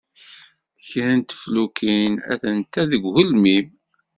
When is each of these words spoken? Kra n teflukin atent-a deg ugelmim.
Kra 0.87 1.13
n 1.19 1.21
teflukin 1.21 2.13
atent-a 2.31 2.83
deg 2.91 3.01
ugelmim. 3.07 3.67